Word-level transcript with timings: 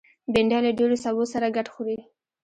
بېنډۍ 0.33 0.59
له 0.65 0.71
ډېرو 0.77 0.95
سبو 1.03 1.23
سره 1.33 1.53
ګډ 1.55 1.67
خوري 1.73 1.97